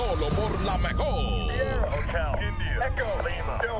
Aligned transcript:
Solo 0.00 0.28
por 0.30 0.64
la 0.64 0.78
mejor. 0.78 1.50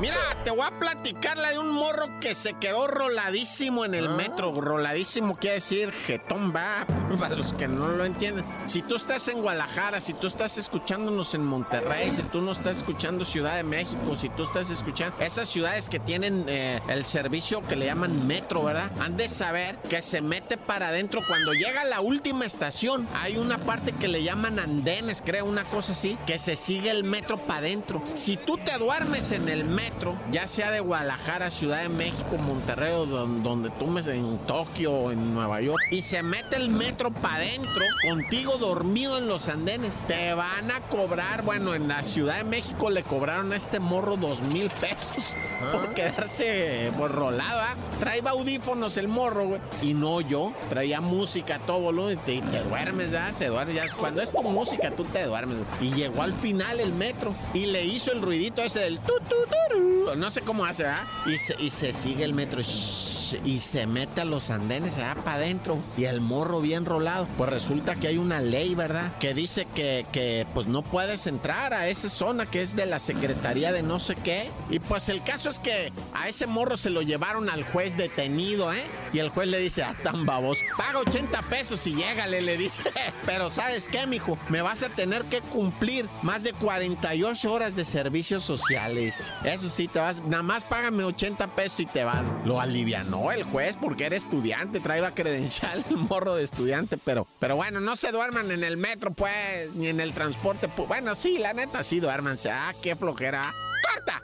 Mira, 0.00 0.36
te 0.44 0.50
voy 0.50 0.66
a 0.66 0.78
platicar 0.78 1.38
la 1.38 1.50
de 1.50 1.58
un 1.58 1.70
morro 1.70 2.20
que 2.20 2.34
se 2.34 2.54
quedó 2.54 2.86
roladísimo 2.86 3.84
en 3.84 3.94
el 3.94 4.10
metro. 4.10 4.52
Roladísimo 4.52 5.36
quiere 5.36 5.54
decir 5.54 5.92
jetón 5.92 6.54
va, 6.54 6.86
para 7.18 7.34
los 7.34 7.54
que 7.54 7.66
no 7.66 7.88
lo 7.88 8.04
entienden. 8.04 8.44
Si 8.66 8.82
tú 8.82 8.96
estás 8.96 9.26
en 9.28 9.40
Guadalajara, 9.40 10.00
si 10.00 10.12
tú 10.12 10.26
estás 10.26 10.58
escuchándonos 10.58 11.34
en 11.34 11.44
Monterrey, 11.44 12.10
si 12.10 12.22
tú 12.24 12.42
no 12.42 12.52
estás 12.52 12.78
escuchando 12.78 13.24
Ciudad 13.24 13.56
de 13.56 13.62
México, 13.62 14.16
si 14.16 14.28
tú 14.30 14.42
estás 14.42 14.68
escuchando 14.70 15.16
esas 15.20 15.48
ciudades 15.48 15.88
que 15.88 15.98
tienen 15.98 16.44
eh, 16.48 16.80
el 16.88 17.06
servicio 17.06 17.62
que 17.62 17.76
le 17.76 17.86
llaman 17.86 18.26
metro, 18.26 18.64
¿verdad? 18.64 18.90
Han 19.00 19.16
de 19.16 19.28
saber 19.28 19.76
que 19.88 20.02
se 20.02 20.20
mete 20.20 20.58
para 20.58 20.88
adentro 20.88 21.20
cuando 21.26 21.52
llega 21.52 21.82
a 21.82 21.86
la 21.86 22.00
última 22.00 22.44
estación. 22.44 23.08
Hay 23.14 23.38
una 23.38 23.56
parte 23.58 23.92
que 23.92 24.08
le 24.08 24.22
llaman 24.22 24.58
andenes, 24.58 25.22
creo, 25.24 25.46
una 25.46 25.64
cosa 25.64 25.92
así, 25.92 26.18
que 26.26 26.38
se 26.38 26.56
sigue 26.56 26.90
el 26.90 27.04
metro 27.04 27.38
para 27.38 27.60
adentro. 27.60 28.02
Si 28.14 28.36
tú 28.36 28.58
te 28.58 28.76
duermes 28.78 28.89
en 29.00 29.48
el 29.48 29.64
metro, 29.66 30.16
ya 30.32 30.48
sea 30.48 30.72
de 30.72 30.80
Guadalajara, 30.80 31.50
Ciudad 31.50 31.82
de 31.82 31.88
México, 31.88 32.36
Monterrey 32.44 32.92
o 32.92 33.06
don- 33.06 33.42
donde 33.42 33.70
tú 33.70 33.86
me 33.86 34.00
en 34.00 34.36
Tokio 34.46 34.92
o 34.92 35.12
en 35.12 35.32
Nueva 35.32 35.60
York, 35.60 35.80
y 35.92 36.02
se 36.02 36.22
mete 36.24 36.56
el 36.56 36.70
metro 36.70 37.12
para 37.12 37.36
adentro, 37.36 37.84
contigo 38.08 38.56
dormido 38.58 39.18
en 39.18 39.28
los 39.28 39.48
andenes, 39.48 39.92
te 40.08 40.34
van 40.34 40.70
a 40.72 40.80
cobrar, 40.80 41.42
bueno, 41.42 41.74
en 41.74 41.86
la 41.86 42.02
Ciudad 42.02 42.38
de 42.38 42.44
México 42.44 42.90
le 42.90 43.04
cobraron 43.04 43.52
a 43.52 43.56
este 43.56 43.78
morro 43.78 44.16
dos 44.16 44.40
mil 44.42 44.68
pesos 44.70 45.36
por 45.70 45.94
quedarse 45.94 46.90
rolado, 46.98 47.60
¿ah? 47.60 47.76
Traía 48.00 48.30
audífonos 48.30 48.96
el 48.96 49.06
morro, 49.06 49.46
güey, 49.46 49.60
y 49.82 49.94
no 49.94 50.20
yo, 50.20 50.52
traía 50.68 51.00
música 51.00 51.56
a 51.56 51.58
todo 51.60 51.78
volumen, 51.78 52.18
y 52.26 52.40
te, 52.40 52.46
te 52.50 52.60
duermes, 52.64 53.12
¿verdad? 53.12 53.34
Te 53.38 53.46
duermes, 53.48 53.76
ya, 53.76 53.84
cuando 53.96 54.20
es 54.20 54.30
tu 54.32 54.42
música, 54.42 54.90
tú 54.90 55.04
te 55.04 55.24
duermes, 55.26 55.58
güey. 55.58 55.92
y 55.92 55.94
llegó 55.94 56.22
al 56.22 56.32
final 56.32 56.80
el 56.80 56.92
metro, 56.92 57.32
y 57.54 57.66
le 57.66 57.84
hizo 57.84 58.10
el 58.12 58.20
ruidito 58.20 58.62
ese 58.62 58.79
del 58.80 58.98
tu, 58.98 59.12
tu, 59.28 59.36
turu. 59.46 60.16
no 60.16 60.30
sé 60.30 60.40
cómo 60.40 60.64
hace, 60.64 60.84
¿verdad? 60.84 61.04
Y 61.26 61.38
se, 61.38 61.54
y 61.58 61.70
se 61.70 61.92
sigue 61.92 62.24
el 62.24 62.34
metro, 62.34 62.60
shhh, 62.62 63.09
y 63.44 63.60
se 63.60 63.86
mete 63.86 64.22
a 64.22 64.24
los 64.24 64.50
andenes, 64.50 64.94
se 64.94 65.02
va 65.02 65.14
para 65.14 65.36
adentro, 65.36 65.78
y 65.96 66.04
el 66.04 66.20
morro 66.20 66.60
bien 66.60 66.84
rolado. 66.84 67.26
Pues 67.36 67.50
resulta 67.50 67.94
que 67.94 68.08
hay 68.08 68.18
una 68.18 68.40
ley, 68.40 68.74
¿verdad? 68.74 69.16
Que 69.18 69.34
dice 69.34 69.66
que, 69.74 70.06
que 70.12 70.46
pues 70.54 70.66
no 70.66 70.82
puedes 70.82 71.26
entrar 71.26 71.74
a 71.74 71.88
esa 71.88 72.08
zona 72.08 72.46
que 72.46 72.62
es 72.62 72.76
de 72.76 72.86
la 72.86 72.98
Secretaría 72.98 73.72
de 73.72 73.82
no 73.82 73.98
sé 73.98 74.14
qué. 74.16 74.50
Y 74.70 74.78
pues 74.78 75.08
el 75.08 75.22
caso 75.22 75.50
es 75.50 75.58
que 75.58 75.92
a 76.14 76.28
ese 76.28 76.46
morro 76.46 76.76
se 76.76 76.90
lo 76.90 77.02
llevaron 77.02 77.48
al 77.48 77.64
juez 77.64 77.96
detenido, 77.96 78.72
¿eh? 78.72 78.84
Y 79.12 79.18
el 79.18 79.28
juez 79.28 79.48
le 79.48 79.58
dice, 79.58 79.82
ah, 79.82 79.96
tan 80.02 80.26
babos, 80.26 80.58
paga 80.76 81.00
80 81.00 81.42
pesos 81.42 81.86
y 81.86 81.94
llégale, 81.94 82.40
le 82.40 82.56
dice. 82.56 82.82
Pero 83.26 83.50
¿sabes 83.50 83.88
qué, 83.88 84.06
mijo? 84.06 84.38
Me 84.48 84.62
vas 84.62 84.82
a 84.82 84.88
tener 84.88 85.24
que 85.24 85.40
cumplir 85.40 86.06
más 86.22 86.42
de 86.42 86.52
48 86.52 87.52
horas 87.52 87.76
de 87.76 87.84
servicios 87.84 88.44
sociales. 88.44 89.32
Eso 89.44 89.68
sí, 89.68 89.88
te 89.88 89.98
vas, 89.98 90.20
nada 90.22 90.42
más 90.42 90.64
págame 90.64 91.04
80 91.04 91.46
pesos 91.54 91.80
y 91.80 91.86
te 91.86 92.04
vas. 92.04 92.24
Lo 92.44 92.60
alivianó 92.60 93.19
el 93.30 93.44
juez 93.44 93.76
porque 93.80 94.06
era 94.06 94.16
estudiante, 94.16 94.80
traía 94.80 95.12
credencial 95.14 95.84
el 95.90 95.96
morro 95.96 96.34
de 96.34 96.44
estudiante, 96.44 96.96
pero, 96.96 97.26
pero 97.38 97.56
bueno, 97.56 97.80
no 97.80 97.96
se 97.96 98.12
duerman 98.12 98.50
en 98.50 98.64
el 98.64 98.76
metro, 98.76 99.12
pues, 99.12 99.70
ni 99.74 99.88
en 99.88 100.00
el 100.00 100.12
transporte. 100.12 100.68
Bueno, 100.88 101.14
sí, 101.14 101.38
la 101.38 101.52
neta, 101.52 101.84
sí, 101.84 102.00
duérmanse. 102.00 102.50
Ah, 102.50 102.72
qué 102.82 102.96
flojera. 102.96 103.52
¡Corta! 103.94 104.22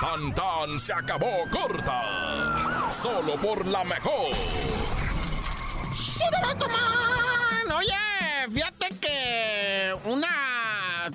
Tan 0.00 0.32
tan 0.34 0.78
se 0.78 0.92
acabó 0.92 1.44
corta. 1.50 2.88
Solo 2.90 3.34
por 3.36 3.66
la 3.66 3.84
mejor. 3.84 4.30
Man, 6.68 7.76
Oye, 7.76 7.94
fíjate 8.52 8.88
que 9.00 9.94
una, 10.04 10.28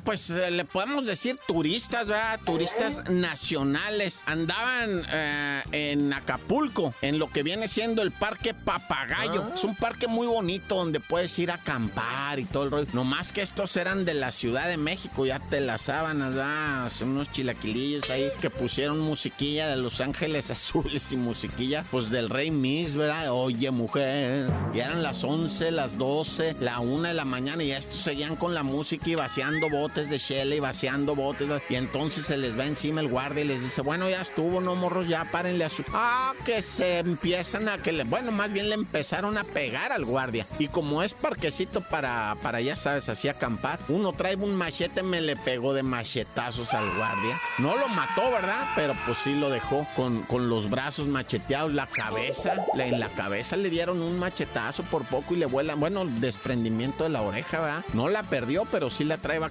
pues 0.03 0.29
eh, 0.29 0.51
le 0.51 0.65
podemos 0.65 1.05
decir 1.05 1.39
turistas, 1.47 2.07
¿verdad? 2.07 2.39
Turistas 2.45 3.09
nacionales 3.09 4.21
andaban 4.25 5.03
eh, 5.09 5.63
en 5.71 6.13
Acapulco, 6.13 6.93
en 7.01 7.19
lo 7.19 7.29
que 7.29 7.43
viene 7.43 7.67
siendo 7.67 8.01
el 8.01 8.11
Parque 8.11 8.53
Papagayo. 8.53 9.53
Es 9.53 9.63
un 9.63 9.75
parque 9.75 10.07
muy 10.07 10.27
bonito 10.27 10.75
donde 10.75 10.99
puedes 10.99 11.37
ir 11.39 11.51
a 11.51 11.55
acampar 11.55 12.39
y 12.39 12.45
todo 12.45 12.63
el 12.63 12.71
rollo. 12.71 12.87
No 12.93 13.03
más 13.03 13.31
que 13.31 13.41
estos 13.41 13.75
eran 13.77 14.05
de 14.05 14.13
la 14.13 14.31
Ciudad 14.31 14.67
de 14.67 14.77
México, 14.77 15.25
ya 15.25 15.39
te 15.39 15.61
las 15.61 15.81
sábanas, 15.81 16.35
¿verdad? 16.35 16.91
Unos 17.01 17.31
chilaquilillos 17.31 18.09
ahí 18.09 18.29
que 18.41 18.49
pusieron 18.49 18.99
musiquilla 18.99 19.67
de 19.67 19.77
Los 19.77 20.01
Ángeles 20.01 20.51
Azules 20.51 21.11
y 21.11 21.17
musiquilla, 21.17 21.83
pues 21.91 22.09
del 22.09 22.29
Rey 22.29 22.51
Mix, 22.51 22.95
¿verdad? 22.95 23.31
Oye, 23.31 23.71
mujer. 23.71 24.49
Y 24.73 24.79
eran 24.79 25.01
las 25.01 25.23
11, 25.23 25.71
las 25.71 25.97
12, 25.97 26.57
la 26.59 26.79
1 26.79 27.03
de 27.03 27.13
la 27.13 27.25
mañana 27.25 27.63
y 27.63 27.71
estos 27.71 27.99
seguían 27.99 28.35
con 28.35 28.53
la 28.53 28.63
música 28.63 29.09
y 29.09 29.15
vaciando 29.15 29.69
botes 29.69 29.92
de 29.93 30.19
chela 30.19 30.55
y 30.55 30.59
vaciando 30.59 31.15
botes. 31.15 31.47
Y 31.69 31.75
entonces 31.75 32.25
se 32.25 32.37
les 32.37 32.57
va 32.57 32.65
encima 32.65 33.01
el 33.01 33.07
guardia 33.07 33.43
y 33.43 33.47
les 33.47 33.61
dice, 33.63 33.81
bueno, 33.81 34.09
ya 34.09 34.21
estuvo, 34.21 34.61
no 34.61 34.75
morros, 34.75 35.07
ya 35.07 35.25
párenle 35.31 35.65
a 35.65 35.69
su... 35.69 35.83
Ah, 35.93 36.33
que 36.45 36.61
se 36.61 36.99
empiezan 36.99 37.69
a 37.69 37.77
que 37.77 37.91
le... 37.91 38.03
Bueno, 38.03 38.31
más 38.31 38.51
bien 38.51 38.69
le 38.69 38.75
empezaron 38.75 39.37
a 39.37 39.43
pegar 39.43 39.91
al 39.91 40.05
guardia. 40.05 40.45
Y 40.59 40.67
como 40.67 41.03
es 41.03 41.13
parquecito 41.13 41.81
para, 41.81 42.35
para 42.41 42.61
ya 42.61 42.75
sabes, 42.75 43.09
así 43.09 43.27
acampar, 43.27 43.79
uno 43.89 44.13
trae 44.13 44.35
un 44.35 44.55
machete, 44.55 45.03
me 45.03 45.21
le 45.21 45.35
pegó 45.35 45.73
de 45.73 45.83
machetazos 45.83 46.73
al 46.73 46.89
guardia. 46.95 47.39
No 47.57 47.77
lo 47.77 47.87
mató, 47.89 48.31
¿verdad? 48.31 48.69
Pero 48.75 48.95
pues 49.05 49.17
sí 49.19 49.33
lo 49.35 49.49
dejó 49.49 49.85
con, 49.95 50.23
con 50.23 50.49
los 50.49 50.69
brazos 50.69 51.07
macheteados, 51.07 51.73
la 51.73 51.87
cabeza, 51.87 52.55
la- 52.75 52.87
en 52.87 52.99
la 52.99 53.09
cabeza 53.09 53.57
le 53.57 53.69
dieron 53.69 54.01
un 54.01 54.19
machetazo 54.19 54.83
por 54.83 55.03
poco 55.05 55.33
y 55.33 55.37
le 55.37 55.45
vuelan, 55.45 55.79
bueno, 55.79 56.05
desprendimiento 56.05 57.03
de 57.03 57.09
la 57.09 57.21
oreja, 57.21 57.59
¿verdad? 57.59 57.85
No 57.93 58.09
la 58.09 58.23
perdió, 58.23 58.65
pero 58.71 58.89
sí 58.89 59.03
la 59.03 59.17
traeba 59.17 59.49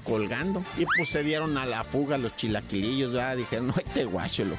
Y 0.78 0.86
pues 0.96 1.08
se 1.10 1.22
dieron 1.22 1.58
a 1.58 1.66
la 1.66 1.84
fuga 1.84 2.16
los 2.16 2.36
chilaquilillos, 2.36 3.12
¿verdad? 3.12 3.36
Dijeron, 3.36 3.68
no, 3.68 3.74
te 3.94 4.04
guáchelo. 4.04 4.56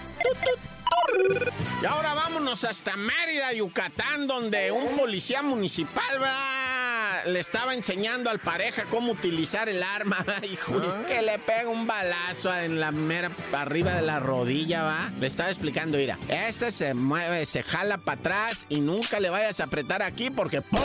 Y 1.82 1.86
ahora 1.86 2.14
vámonos 2.14 2.64
hasta 2.64 2.96
Mérida, 2.96 3.52
Yucatán, 3.54 4.28
donde 4.28 4.72
un 4.72 4.98
policía 4.98 5.42
municipal, 5.42 6.20
¿verdad? 6.20 7.26
Le 7.26 7.40
estaba 7.40 7.74
enseñando 7.74 8.30
al 8.30 8.40
pareja 8.40 8.84
cómo 8.90 9.14
utilizar 9.14 9.70
el 9.70 9.82
arma, 9.82 10.24
¿verdad? 10.26 10.44
hijo, 10.44 10.78
y 10.78 11.06
que 11.06 11.22
le 11.22 11.40
pega 11.40 11.70
un 11.70 11.88
balazo 11.88 12.56
en 12.56 12.80
la 12.80 12.92
mera 12.92 13.32
arriba 13.54 13.96
de 13.96 14.02
la 14.02 14.20
rodilla, 14.20 14.84
va. 14.84 15.12
Le 15.20 15.28
estaba 15.28 15.50
explicando, 15.50 15.98
mira, 15.98 16.18
este 16.28 16.72
se 16.72 16.94
mueve, 16.94 17.46
se 17.46 17.64
jala 17.64 17.98
para 17.98 18.20
atrás 18.20 18.66
y 18.70 18.82
nunca 18.82 19.20
le 19.20 19.30
vayas 19.30 19.60
a 19.60 19.66
apretar 19.66 20.02
aquí 20.02 20.30
porque 20.30 20.62
¡pum! 20.62 20.82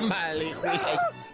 Vale, 0.08 0.46
hijo. 0.48 0.62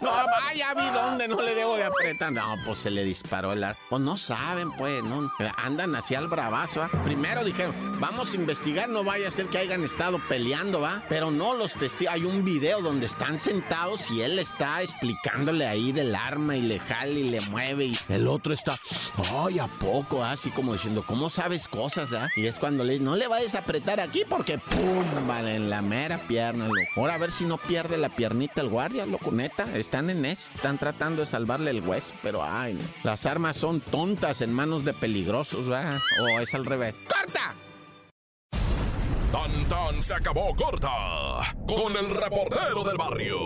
No, 0.01 0.11
vaya, 0.11 0.75
vi 0.75 0.87
dónde 0.93 1.29
no 1.29 1.43
le 1.43 1.55
debo 1.55 1.77
de 1.77 1.85
apretar. 1.85 2.33
No, 2.33 2.55
pues 2.65 2.79
se 2.79 2.91
le 2.91 3.05
disparó 3.05 3.53
el 3.53 3.65
arma. 3.65 3.79
Pues 3.89 4.03
no 4.03 4.17
saben, 4.17 4.71
pues, 4.73 5.03
no. 5.03 5.31
Andan 5.57 5.95
hacia 5.97 6.19
el 6.19 6.29
bravazo, 6.29 6.81
¿va? 6.81 6.89
Primero 7.05 7.45
dijeron, 7.45 7.75
vamos 7.99 8.33
a 8.33 8.37
investigar, 8.37 8.89
no 8.89 9.05
vaya 9.05 9.29
a 9.29 9.31
ser 9.31 9.47
que 9.47 9.59
hayan 9.59 9.83
estado 9.85 10.21
peleando, 10.29 10.81
¿va? 10.81 11.03
Pero 11.09 11.31
no, 11.31 11.55
los 11.55 11.75
testigos, 11.75 12.15
hay 12.15 12.25
un 12.25 12.45
video 12.45 12.81
donde 12.81 13.07
están 13.07 13.39
sentados 13.39 14.11
y 14.11 14.23
él 14.23 14.39
está 14.39 14.83
explicándole 14.83 15.67
ahí 15.67 15.93
del 15.93 16.15
arma 16.15 16.57
y 16.57 16.63
le 16.63 16.79
jala 16.79 17.11
y 17.11 17.29
le 17.29 17.41
mueve 17.43 17.87
y 17.87 17.99
el 18.09 18.29
otro 18.29 18.53
está, 18.55 18.79
ay, 19.45 19.59
¿a 19.59 19.67
poco? 19.67 20.25
Así 20.25 20.51
como 20.51 20.73
diciendo, 20.75 21.05
¿cómo 21.07 21.31
sabes 21.31 21.69
cosas, 21.69 22.13
ah? 22.13 22.29
Y 22.37 22.47
es 22.47 22.59
cuando 22.59 22.85
le 22.85 22.95
dice, 22.95 23.05
no 23.05 23.17
le 23.17 23.27
vayas 23.27 23.55
a 23.55 23.61
apretar 23.61 24.01
aquí 24.01 24.23
porque 24.29 24.59
¡pum! 24.59 25.27
Vale, 25.27 25.57
en 25.57 25.71
la 25.71 25.83
mera 25.83 26.19
pierna. 26.19 26.69
Ahora 26.97 27.15
a 27.15 27.19
ver 27.19 27.33
si 27.33 27.45
no 27.45 27.59
pierde 27.59 27.97
la 27.97 28.09
piernita 28.09 28.61
el 28.61 28.69
guardia, 28.69 29.07
loco, 29.07 29.31
neta. 29.33 29.67
Están 29.89 30.11
en 30.11 30.27
eso, 30.27 30.51
están 30.55 30.77
tratando 30.77 31.23
de 31.23 31.27
salvarle 31.27 31.71
el 31.71 31.81
hueso, 31.81 32.15
pero 32.23 32.45
ay, 32.45 32.75
no. 32.75 32.81
las 33.05 33.25
armas 33.25 33.57
son 33.57 33.81
tontas 33.81 34.43
en 34.43 34.53
manos 34.53 34.85
de 34.85 34.93
peligrosos, 34.93 35.67
¿verdad? 35.67 35.99
O 36.21 36.41
es 36.41 36.55
al 36.55 36.67
revés. 36.67 36.95
¡Corta! 37.09 37.55
Tan 39.33 39.67
tan 39.67 40.03
se 40.03 40.13
acabó 40.13 40.55
corta. 40.55 40.91
Con 41.67 41.97
el 41.97 42.11
reportero 42.11 42.85
del 42.85 42.99
barrio. 42.99 43.39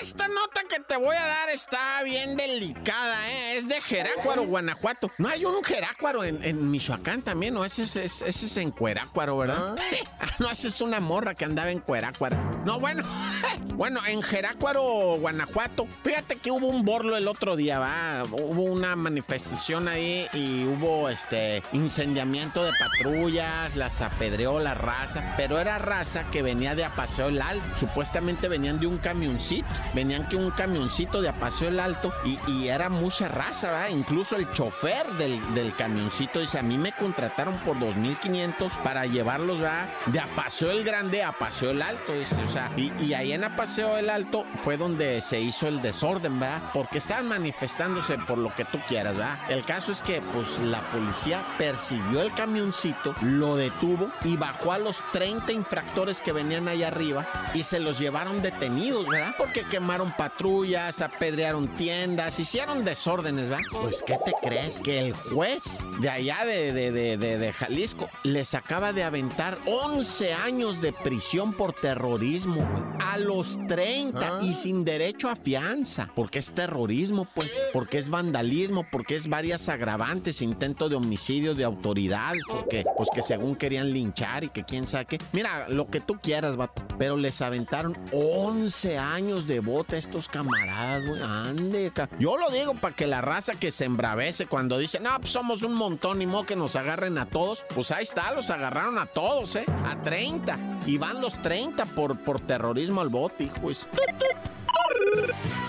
Esta 0.00 0.28
nota 0.28 0.62
que 0.66 0.80
te 0.80 0.96
voy 0.96 1.14
a 1.14 1.26
dar 1.26 1.50
está 1.50 2.02
bien 2.04 2.34
delicada, 2.34 3.30
¿eh? 3.30 3.58
Es 3.58 3.68
de 3.68 3.82
Jerácuaro, 3.82 4.46
Guanajuato. 4.46 5.10
No 5.18 5.28
hay 5.28 5.44
un 5.44 5.62
Jerácuaro 5.62 6.24
en, 6.24 6.70
Michoacán 6.70 7.20
también, 7.20 7.52
¿no? 7.52 7.66
Ese, 7.66 7.82
es, 7.82 7.96
ese 7.96 8.24
es 8.24 8.56
en 8.56 8.70
Cuerácuaro, 8.70 9.36
¿verdad? 9.36 9.76
Ah. 10.20 10.26
no, 10.38 10.50
esa 10.50 10.68
es 10.68 10.80
una 10.82 11.00
morra 11.00 11.34
que 11.34 11.46
andaba 11.46 11.70
en 11.70 11.80
Cuerácuaro. 11.80 12.36
No, 12.64 12.78
bueno, 12.78 13.02
bueno, 13.74 14.00
en 14.06 14.22
Jerácuaro, 14.22 14.82
Guanajuato, 15.18 15.86
fíjate 16.02 16.36
que 16.36 16.50
hubo 16.50 16.66
un 16.66 16.84
borlo 16.84 17.16
el 17.16 17.26
otro 17.26 17.56
día, 17.56 17.78
¿va? 17.78 18.24
Hubo 18.24 18.64
una 18.64 18.96
manifestación 18.96 19.88
ahí 19.88 20.28
y 20.34 20.64
hubo 20.64 21.08
este 21.08 21.62
incendiamiento 21.72 22.62
de 22.62 22.70
patrullas, 22.78 23.76
las 23.76 24.02
apedreó 24.02 24.60
la 24.60 24.74
raza, 24.74 25.34
pero 25.38 25.58
era 25.58 25.78
raza 25.78 26.24
que 26.30 26.42
venía 26.42 26.74
de 26.74 26.84
Apaseo 26.84 27.28
el 27.28 27.40
Alto. 27.40 27.64
Supuestamente 27.78 28.48
venían 28.48 28.78
de 28.78 28.86
un 28.86 28.98
camioncito, 28.98 29.66
venían 29.94 30.28
que 30.28 30.36
un 30.36 30.50
camioncito 30.50 31.20
de 31.20 31.28
Apaseo 31.28 31.68
el 31.68 31.80
Alto 31.80 32.12
y, 32.24 32.68
era 32.70 32.88
mucha 32.88 33.26
raza, 33.26 33.72
¿va? 33.72 33.90
Incluso 33.90 34.36
el 34.36 34.50
chofer 34.52 35.06
del, 35.14 35.74
camioncito 35.76 36.38
dice, 36.38 36.58
a 36.58 36.62
mí 36.62 36.78
me 36.78 36.92
contrataron 36.92 37.58
por 37.58 37.76
2.500 37.78 38.70
para 38.82 39.06
llevarlos, 39.06 39.62
¿va? 39.62 39.86
De 40.06 40.20
Apaseo 40.20 40.70
el 40.70 40.84
Grande 40.84 41.22
a 41.22 41.28
Apaseo 41.28 41.70
el 41.70 41.82
Alto, 41.82 42.12
o 42.12 42.50
sea, 42.50 42.70
y, 42.76 42.92
y 43.02 43.14
ahí 43.14 43.32
en 43.32 43.44
Apaseo 43.44 43.96
el 43.98 44.10
Alto 44.10 44.44
fue 44.56 44.76
donde 44.76 45.20
se 45.20 45.40
hizo 45.40 45.66
el 45.68 45.80
desorden, 45.80 46.38
¿verdad? 46.38 46.62
Porque 46.72 46.98
estaban 46.98 47.26
manifestándose 47.28 48.18
por 48.18 48.38
lo 48.38 48.54
que 48.54 48.64
tú 48.64 48.78
quieras, 48.86 49.16
¿verdad? 49.16 49.38
El 49.48 49.64
caso 49.64 49.92
es 49.92 50.02
que, 50.02 50.20
pues, 50.32 50.58
la 50.58 50.82
policía 50.90 51.42
persiguió 51.58 52.22
el 52.22 52.32
camioncito, 52.34 53.14
lo 53.22 53.56
detuvo 53.56 54.10
y 54.24 54.36
bajó 54.36 54.72
a 54.72 54.78
los 54.78 54.98
30 55.12 55.52
infractores 55.52 56.20
que 56.20 56.32
venían 56.32 56.68
ahí 56.68 56.82
arriba 56.82 57.26
y 57.54 57.62
se 57.62 57.80
los 57.80 57.98
llevaron 57.98 58.42
detenidos, 58.42 59.08
¿verdad? 59.08 59.34
Porque 59.36 59.64
quemaron 59.80 60.10
patrullas, 60.10 61.00
apedrearon 61.00 61.74
tiendas, 61.74 62.38
hicieron 62.38 62.84
desórdenes, 62.84 63.48
¿verdad? 63.48 63.64
Pues, 63.80 64.02
¿qué 64.02 64.18
te 64.22 64.34
crees? 64.42 64.78
Que 64.80 65.00
el 65.00 65.14
juez 65.14 65.78
de 66.02 66.10
allá 66.10 66.44
de, 66.44 66.74
de, 66.74 66.90
de, 67.16 67.16
de 67.16 67.52
Jalisco 67.54 68.10
les 68.22 68.52
acaba 68.52 68.92
de 68.92 69.04
aventar 69.04 69.56
11 69.64 70.34
años 70.34 70.82
de 70.82 70.92
prisión 70.92 71.54
por 71.54 71.72
terrorismo, 71.72 72.68
A 73.00 73.16
los 73.16 73.58
30 73.68 74.20
ah. 74.20 74.38
y 74.42 74.52
sin 74.52 74.84
derecho 74.84 75.30
a 75.30 75.36
fianza. 75.36 76.10
Porque 76.14 76.40
es 76.40 76.52
terrorismo, 76.52 77.26
pues. 77.34 77.50
Porque 77.72 77.96
es 77.96 78.10
vandalismo, 78.10 78.84
porque 78.92 79.16
es 79.16 79.30
varias 79.30 79.70
agravantes, 79.70 80.42
intento 80.42 80.90
de 80.90 80.96
homicidio 80.96 81.54
de 81.54 81.64
autoridad, 81.64 82.34
porque, 82.46 82.84
pues 82.98 83.08
que 83.14 83.22
según 83.22 83.56
querían 83.56 83.90
linchar 83.94 84.44
y 84.44 84.50
que 84.50 84.62
quién 84.64 84.86
sabe 84.86 85.06
Mira, 85.32 85.70
lo 85.70 85.88
que 85.88 86.00
tú 86.00 86.18
quieras, 86.22 86.56
vato. 86.56 86.82
Pero 86.98 87.16
les 87.16 87.40
aventaron 87.40 87.96
11 88.12 88.98
años 88.98 89.46
de 89.46 89.60
bota 89.70 89.96
estos 89.96 90.28
camaradas, 90.28 91.06
güey. 91.06 91.22
Ande, 91.22 91.92
Yo 92.18 92.36
lo 92.36 92.50
digo 92.50 92.74
para 92.74 92.94
que 92.94 93.06
la 93.06 93.20
raza 93.20 93.54
que 93.54 93.70
se 93.70 93.84
embravece 93.84 94.46
cuando 94.46 94.78
dice, 94.78 95.00
no, 95.00 95.16
pues 95.18 95.30
somos 95.30 95.62
un 95.62 95.74
montón 95.74 96.20
y 96.20 96.26
mo 96.26 96.44
que 96.44 96.56
nos 96.56 96.76
agarren 96.76 97.18
a 97.18 97.26
todos. 97.26 97.64
Pues 97.74 97.90
ahí 97.90 98.02
está, 98.02 98.32
los 98.32 98.50
agarraron 98.50 98.98
a 98.98 99.06
todos, 99.06 99.56
¿eh? 99.56 99.64
A 99.86 100.00
30. 100.02 100.58
Y 100.86 100.98
van 100.98 101.20
los 101.20 101.40
30 101.42 101.86
por, 101.86 102.18
por 102.18 102.40
terrorismo 102.40 103.00
al 103.00 103.08
bote, 103.08 103.44
hijo. 103.44 103.70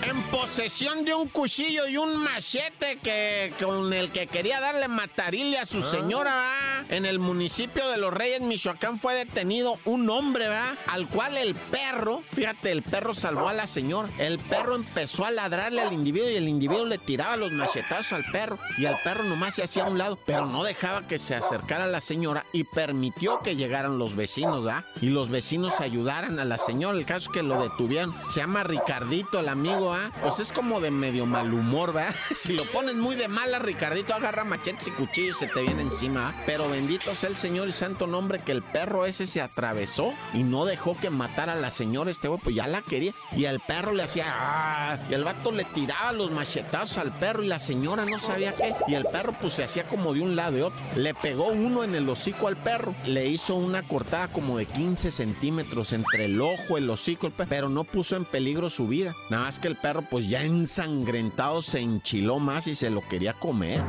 En 0.02 0.22
posesión 0.24 1.04
de 1.04 1.14
un 1.14 1.28
cuchillo 1.28 1.86
y 1.86 1.96
un 1.96 2.16
machete 2.16 2.98
que, 3.02 3.52
con 3.62 3.92
el 3.92 4.10
que 4.10 4.26
quería 4.26 4.60
darle 4.60 4.88
matarile 4.88 5.58
a 5.58 5.64
su 5.64 5.78
ah. 5.78 5.82
señora, 5.82 6.86
En 6.88 7.06
el 7.06 7.18
municipio 7.18 7.88
de 7.88 7.96
Los 7.96 8.12
Reyes, 8.12 8.40
Michoacán, 8.40 8.98
fue 8.98 9.14
detenido 9.14 9.78
un 9.84 10.10
hombre, 10.10 10.48
¿va? 10.48 10.76
Al 10.88 11.08
cual 11.08 11.36
el 11.36 11.54
perro, 11.54 12.22
fíjate, 12.32 12.72
el 12.72 12.82
perro 12.82 13.14
salvó 13.14 13.48
a 13.48 13.52
la 13.52 13.66
señora. 13.66 14.08
El 14.18 14.38
perro 14.38 14.74
empezó 14.74 15.24
a 15.24 15.30
ladrarle 15.30 15.80
al 15.80 15.92
individuo 15.92 16.28
y 16.28 16.36
el 16.36 16.48
individuo 16.48 16.84
le 16.84 16.98
tiraba 16.98 17.36
los 17.36 17.52
machetazos 17.52 18.12
al 18.12 18.24
perro. 18.32 18.58
Y 18.78 18.86
al 18.86 19.00
perro 19.02 19.24
nomás 19.24 19.54
se 19.54 19.62
hacía 19.62 19.84
a 19.84 19.88
un 19.88 19.98
lado, 19.98 20.18
pero 20.26 20.46
no 20.46 20.64
dejaba 20.64 21.06
que 21.06 21.18
se 21.18 21.34
acercara 21.34 21.84
a 21.84 21.88
la 21.88 22.00
señora 22.00 22.44
y 22.52 22.64
permitió 22.64 23.38
que 23.38 23.56
llegaran 23.56 23.98
los 23.98 24.16
vecinos, 24.16 24.66
¿va? 24.66 24.84
Y 25.00 25.06
los 25.06 25.30
vecinos 25.30 25.80
ayudaran 25.80 26.38
a 26.38 26.44
la 26.44 26.58
señora. 26.58 26.98
El 26.98 27.06
caso 27.06 27.30
es 27.30 27.34
que 27.34 27.42
lo 27.42 27.62
detuvieron. 27.62 28.12
Se 28.30 28.40
llama 28.40 28.64
Ricardito 28.64 29.31
el 29.40 29.48
amigo, 29.48 29.92
¿ah? 29.92 30.10
Pues 30.22 30.38
es 30.38 30.52
como 30.52 30.80
de 30.80 30.90
medio 30.90 31.26
mal 31.26 31.52
humor, 31.52 31.92
¿verdad? 31.92 32.14
Si 32.34 32.52
lo 32.54 32.64
pones 32.66 32.96
muy 32.96 33.14
de 33.14 33.28
mala, 33.28 33.58
Ricardito 33.58 34.14
agarra 34.14 34.44
machetes 34.44 34.88
y 34.88 34.90
cuchillos 34.90 35.36
y 35.36 35.40
se 35.40 35.46
te 35.46 35.62
viene 35.62 35.82
encima, 35.82 36.28
¿ah? 36.28 36.42
Pero 36.46 36.68
bendito 36.68 37.14
sea 37.14 37.28
el 37.28 37.36
Señor 37.36 37.68
y 37.68 37.72
santo 37.72 38.06
nombre 38.06 38.38
que 38.38 38.52
el 38.52 38.62
perro 38.62 39.06
ese 39.06 39.26
se 39.26 39.40
atravesó 39.40 40.12
y 40.34 40.42
no 40.42 40.64
dejó 40.64 40.96
que 40.96 41.10
matara 41.10 41.52
a 41.52 41.56
la 41.56 41.70
señora 41.70 42.10
este 42.10 42.28
güey, 42.28 42.40
pues 42.42 42.56
ya 42.56 42.66
la 42.66 42.82
quería. 42.82 43.14
Y 43.36 43.44
el 43.44 43.60
perro 43.60 43.92
le 43.92 44.02
hacía, 44.02 44.26
¡ah! 44.28 44.98
Y 45.08 45.14
el 45.14 45.24
vato 45.24 45.52
le 45.52 45.64
tiraba 45.64 46.12
los 46.12 46.30
machetazos 46.30 46.98
al 46.98 47.16
perro 47.18 47.42
y 47.42 47.48
la 47.48 47.58
señora 47.58 48.04
no 48.04 48.18
sabía 48.18 48.54
qué. 48.54 48.74
Y 48.88 48.94
el 48.94 49.04
perro 49.04 49.34
pues 49.40 49.54
se 49.54 49.64
hacía 49.64 49.88
como 49.88 50.14
de 50.14 50.20
un 50.20 50.36
lado 50.36 50.52
de 50.52 50.62
otro. 50.64 50.84
Le 50.96 51.14
pegó 51.14 51.48
uno 51.48 51.84
en 51.84 51.94
el 51.94 52.08
hocico 52.08 52.48
al 52.48 52.56
perro, 52.56 52.94
le 53.06 53.26
hizo 53.26 53.54
una 53.54 53.86
cortada 53.86 54.28
como 54.28 54.58
de 54.58 54.66
15 54.66 55.10
centímetros 55.10 55.92
entre 55.92 56.26
el 56.26 56.40
ojo, 56.40 56.76
el 56.76 56.88
hocico, 56.90 57.26
el 57.26 57.32
perro, 57.32 57.48
pero 57.48 57.68
no 57.68 57.84
puso 57.84 58.16
en 58.16 58.24
peligro 58.24 58.70
su 58.70 58.88
vida. 58.88 59.14
Nada 59.30 59.44
más 59.44 59.58
que 59.58 59.68
el 59.68 59.76
perro, 59.76 60.02
pues 60.02 60.28
ya 60.28 60.42
ensangrentado, 60.42 61.62
se 61.62 61.80
enchiló 61.80 62.38
más 62.38 62.66
y 62.66 62.74
se 62.74 62.90
lo 62.90 63.00
quería 63.08 63.32
comer. 63.32 63.82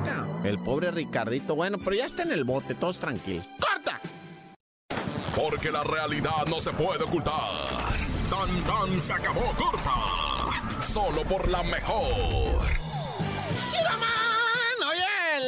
El 0.43 0.59
pobre 0.59 0.91
Ricardito, 0.91 1.55
bueno, 1.55 1.77
pero 1.79 1.95
ya 1.95 2.05
está 2.05 2.23
en 2.23 2.31
el 2.31 2.43
bote, 2.43 2.75
todos 2.75 2.99
tranquilos. 2.99 3.45
¡Corta! 3.59 3.99
Porque 5.35 5.71
la 5.71 5.83
realidad 5.83 6.45
no 6.47 6.61
se 6.61 6.71
puede 6.71 7.03
ocultar. 7.03 7.49
Tan 8.29 8.63
tan 8.63 9.01
se 9.01 9.13
acabó 9.13 9.51
corta. 9.57 10.81
Solo 10.81 11.23
por 11.23 11.47
la 11.49 11.63
mejor. 11.63 12.13
Oye, 12.13 13.83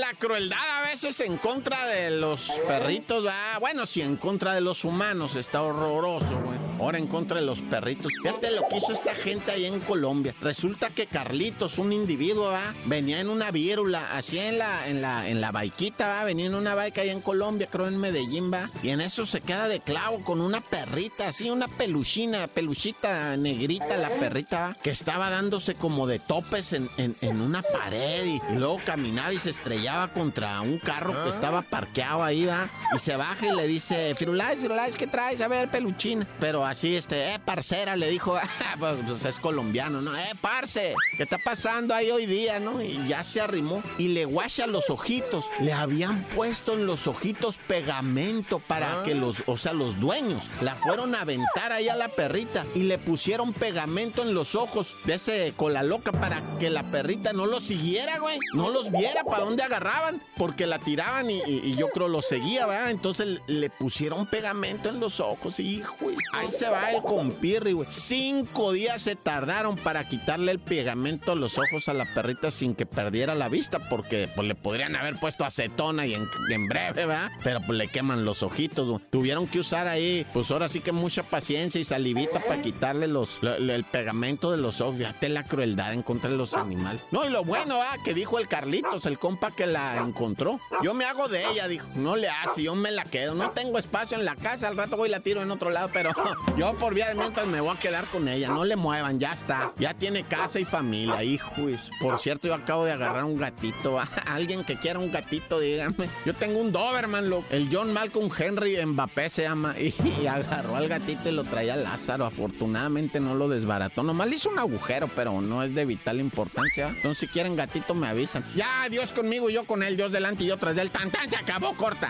la 0.05 0.13
crueldad 0.13 0.69
a 0.69 0.81
veces 0.83 1.19
en 1.21 1.37
contra 1.37 1.87
de 1.87 2.11
los 2.11 2.51
perritos, 2.67 3.25
va. 3.25 3.57
Bueno, 3.59 3.87
si 3.87 4.03
en 4.03 4.17
contra 4.17 4.53
de 4.53 4.61
los 4.61 4.85
humanos 4.85 5.35
está 5.35 5.63
horroroso, 5.63 6.39
güey 6.43 6.65
ahora 6.79 6.97
en 6.97 7.07
contra 7.07 7.39
de 7.39 7.45
los 7.45 7.61
perritos. 7.61 8.11
Fíjate 8.21 8.51
lo 8.51 8.67
que 8.67 8.77
hizo 8.77 8.91
esta 8.91 9.15
gente 9.15 9.51
ahí 9.51 9.65
en 9.65 9.79
Colombia. 9.79 10.35
Resulta 10.41 10.89
que 10.89 11.07
Carlitos, 11.07 11.77
un 11.77 11.93
individuo, 11.93 12.47
¿va? 12.47 12.73
venía 12.85 13.19
en 13.19 13.29
una 13.29 13.51
vírula, 13.51 14.15
así 14.15 14.39
en 14.39 14.57
la, 14.57 14.87
en 14.87 15.01
la, 15.01 15.27
en 15.29 15.41
la 15.41 15.51
baiquita, 15.51 16.07
¿va? 16.07 16.23
venía 16.23 16.47
en 16.47 16.55
una 16.55 16.75
baica 16.75 17.01
ahí 17.01 17.09
en 17.09 17.21
Colombia, 17.21 17.67
creo 17.71 17.87
en 17.87 17.97
Medellín, 17.97 18.51
va. 18.51 18.69
Y 18.83 18.89
en 18.89 19.01
eso 19.01 19.25
se 19.25 19.41
queda 19.41 19.67
de 19.67 19.79
clavo 19.79 20.23
con 20.23 20.41
una 20.41 20.61
perrita, 20.61 21.29
así, 21.29 21.49
una 21.49 21.67
peluchina, 21.67 22.47
peluchita 22.47 23.37
negrita, 23.37 23.97
la 23.97 24.09
perrita, 24.09 24.59
¿va? 24.59 24.77
que 24.81 24.91
estaba 24.91 25.29
dándose 25.29 25.75
como 25.75 26.07
de 26.07 26.19
topes 26.19 26.73
en, 26.73 26.89
en, 26.97 27.41
una 27.41 27.61
pared 27.61 28.25
y, 28.25 28.41
luego 28.55 28.79
caminaba 28.85 29.33
y 29.33 29.39
se 29.39 29.49
estrellaba 29.49 29.94
contra 30.13 30.61
un 30.61 30.77
carro 30.77 31.23
que 31.23 31.29
estaba 31.29 31.61
parqueado 31.61 32.23
ahí, 32.23 32.45
va. 32.45 32.69
Y 32.95 32.99
se 32.99 33.15
baja 33.15 33.47
y 33.47 33.55
le 33.55 33.67
dice, 33.67 34.13
Firulais, 34.15 34.59
Firulais, 34.59 34.97
¿qué 34.97 35.07
traes? 35.07 35.41
A 35.41 35.47
ver, 35.47 35.69
peluchina. 35.69 36.25
Pero 36.39 36.65
así, 36.65 36.95
este, 36.95 37.33
eh, 37.33 37.39
parcera, 37.39 37.95
le 37.95 38.09
dijo, 38.09 38.37
pues, 38.79 38.97
pues, 39.05 39.25
es 39.25 39.39
colombiano, 39.39 40.01
¿no? 40.01 40.15
Eh, 40.15 40.33
parce, 40.41 40.93
¿qué 41.17 41.23
está 41.23 41.37
pasando 41.37 41.93
ahí 41.93 42.11
hoy 42.11 42.25
día, 42.25 42.59
no? 42.59 42.81
Y 42.81 43.07
ya 43.07 43.23
se 43.23 43.41
arrimó 43.41 43.81
y 43.97 44.09
le 44.09 44.25
guacha 44.25 44.67
los 44.67 44.89
ojitos. 44.89 45.45
Le 45.59 45.73
habían 45.73 46.23
puesto 46.35 46.73
en 46.73 46.85
los 46.85 47.07
ojitos 47.07 47.57
pegamento 47.67 48.59
para 48.59 49.03
que 49.03 49.13
ah. 49.13 49.15
los, 49.15 49.43
o 49.45 49.57
sea, 49.57 49.73
los 49.73 49.99
dueños 49.99 50.43
la 50.61 50.75
fueron 50.75 51.15
a 51.15 51.21
aventar 51.21 51.71
ahí 51.71 51.89
a 51.89 51.95
la 51.95 52.09
perrita 52.09 52.65
y 52.75 52.83
le 52.83 52.97
pusieron 52.97 53.53
pegamento 53.53 54.21
en 54.21 54.33
los 54.33 54.55
ojos 54.55 54.95
de 55.05 55.15
ese 55.15 55.53
cola 55.55 55.83
loca 55.83 56.11
para 56.11 56.41
que 56.59 56.69
la 56.69 56.83
perrita 56.83 57.33
no 57.33 57.45
los 57.45 57.63
siguiera, 57.63 58.19
güey. 58.19 58.37
No 58.53 58.69
los 58.69 58.91
viera 58.91 59.23
para 59.23 59.43
dónde 59.43 59.63
agarraban, 59.85 60.21
porque 60.37 60.65
la 60.65 60.79
tiraban 60.79 61.29
y, 61.29 61.75
yo 61.75 61.89
creo 61.89 62.07
lo 62.07 62.21
seguía, 62.21 62.65
¿verdad? 62.65 62.91
Entonces 62.91 63.39
le 63.47 63.69
pusieron 63.69 64.25
pegamento 64.25 64.89
en 64.89 64.99
los 64.99 65.19
ojos, 65.19 65.59
hijo. 65.59 65.95
Ahí 66.33 66.51
se 66.51 66.69
va 66.69 66.91
el 66.91 67.01
compirri, 67.01 67.73
güey. 67.73 67.87
Cinco 67.91 68.71
días 68.71 69.01
se 69.01 69.15
tardaron 69.15 69.75
para 69.75 70.07
quitarle 70.07 70.51
el 70.51 70.59
pegamento 70.59 71.33
a 71.33 71.35
los 71.35 71.57
ojos 71.57 71.87
a 71.87 71.93
la 71.93 72.05
perrita 72.13 72.51
sin 72.51 72.75
que 72.75 72.85
perdiera 72.85 73.35
la 73.35 73.49
vista, 73.49 73.79
porque 73.79 74.29
pues 74.33 74.47
le 74.47 74.55
podrían 74.55 74.95
haber 74.95 75.15
puesto 75.17 75.45
acetona 75.45 76.05
y 76.05 76.13
en, 76.13 76.67
breve, 76.67 77.05
¿verdad? 77.05 77.31
Pero 77.43 77.61
pues 77.61 77.77
le 77.77 77.87
queman 77.87 78.25
los 78.25 78.43
ojitos, 78.43 78.87
güey. 78.87 79.01
Tuvieron 79.09 79.47
que 79.47 79.59
usar 79.59 79.87
ahí, 79.87 80.25
pues 80.33 80.49
ahora 80.51 80.69
sí 80.69 80.79
que 80.79 80.91
mucha 80.91 81.23
paciencia 81.23 81.79
y 81.79 81.83
salivita 81.83 82.39
para 82.39 82.61
quitarle 82.61 83.07
los, 83.07 83.39
el 83.43 83.83
pegamento 83.83 84.51
de 84.51 84.57
los 84.57 84.81
ojos. 84.81 84.97
Fíjate 84.97 85.29
la 85.29 85.43
crueldad 85.43 85.93
en 85.93 86.03
contra 86.03 86.29
de 86.29 86.37
los 86.37 86.53
animales. 86.53 87.01
No, 87.11 87.25
y 87.25 87.29
lo 87.29 87.43
bueno, 87.43 87.79
¿ah? 87.81 87.97
Que 88.03 88.13
dijo 88.13 88.39
el 88.39 88.47
Carlitos, 88.47 89.05
el 89.05 89.19
compa 89.19 89.51
que 89.51 89.67
la 89.75 89.97
encontró. 89.97 90.59
Yo 90.81 90.93
me 90.93 91.03
hago 91.03 91.27
de 91.27 91.45
ella, 91.51 91.67
dijo. 91.67 91.85
No 91.95 92.15
le 92.15 92.29
hace, 92.29 92.63
yo 92.63 92.75
me 92.75 92.91
la 92.91 93.03
quedo. 93.03 93.35
No 93.35 93.49
tengo 93.51 93.77
espacio 93.77 94.17
en 94.17 94.23
la 94.23 94.35
casa, 94.35 94.69
al 94.69 94.77
rato 94.77 94.95
voy 94.95 95.09
y 95.09 95.11
la 95.11 95.19
tiro 95.19 95.41
en 95.41 95.51
otro 95.51 95.69
lado, 95.69 95.89
pero 95.91 96.11
yo 96.57 96.73
por 96.75 96.93
vía 96.93 97.09
de 97.09 97.15
mientras 97.15 97.45
me 97.47 97.59
voy 97.59 97.75
a 97.75 97.79
quedar 97.79 98.05
con 98.05 98.27
ella. 98.29 98.47
No 98.47 98.63
le 98.63 98.77
muevan, 98.77 99.19
ya 99.19 99.33
está. 99.33 99.73
Ya 99.77 99.93
tiene 99.93 100.23
casa 100.23 100.59
y 100.59 100.65
familia, 100.65 101.23
hijo. 101.23 101.51
Por 101.99 102.19
cierto, 102.19 102.47
yo 102.47 102.53
acabo 102.53 102.85
de 102.85 102.93
agarrar 102.93 103.25
un 103.25 103.37
gatito. 103.37 103.99
Alguien 104.27 104.63
que 104.63 104.77
quiera 104.77 104.99
un 104.99 105.11
gatito, 105.11 105.59
dígame. 105.59 106.09
Yo 106.25 106.33
tengo 106.33 106.59
un 106.59 106.71
Doberman, 106.71 107.29
lo, 107.29 107.43
el 107.49 107.67
John 107.69 107.91
Malcolm 107.91 108.29
Henry 108.37 108.83
Mbappé 108.85 109.29
se 109.29 109.43
llama. 109.43 109.75
Y, 110.05 110.27
agarró 110.27 110.75
al 110.75 110.87
gatito 110.87 111.29
y 111.29 111.31
lo 111.31 111.43
traía 111.43 111.75
Lázaro. 111.75 112.25
Afortunadamente 112.25 113.19
no 113.19 113.35
lo 113.35 113.47
desbarató. 113.47 114.03
Nomás 114.03 114.29
le 114.29 114.35
hizo 114.35 114.49
un 114.49 114.59
agujero, 114.59 115.09
pero 115.15 115.41
no 115.41 115.63
es 115.63 115.73
de 115.73 115.85
vital 115.85 116.19
importancia. 116.19 116.89
Entonces, 116.89 117.19
si 117.19 117.27
quieren 117.27 117.55
gatito, 117.55 117.93
me 117.93 118.07
avisan. 118.07 118.45
Ya, 118.55 118.87
Dios 118.89 119.13
conmigo, 119.13 119.49
yo 119.49 119.64
con 119.65 119.83
él, 119.83 119.97
Dios 119.97 120.11
delante 120.11 120.43
y 120.43 120.47
yo 120.47 120.57
tras 120.57 120.75
del 120.75 120.91
tan 120.91 121.11
tan 121.11 121.29
se 121.29 121.37
acabó, 121.37 121.75
corta. 121.75 122.09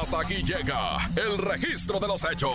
Hasta 0.00 0.20
aquí 0.20 0.42
llega 0.42 0.98
el 1.16 1.38
registro 1.38 1.98
de 1.98 2.06
los 2.08 2.24
hechos. 2.24 2.50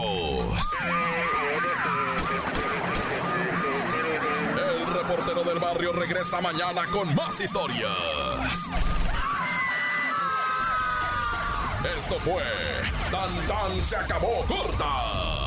El 4.58 4.94
reportero 4.94 5.44
del 5.44 5.60
barrio 5.60 5.92
regresa 5.94 6.42
mañana 6.42 6.84
con 6.92 7.14
más 7.16 7.40
historias. 7.42 7.90
Esto 11.98 12.16
fue 12.20 12.44
Tan 13.10 13.48
Tan 13.48 13.84
se 13.84 13.96
acabó 13.96 14.46
corta 14.46 15.41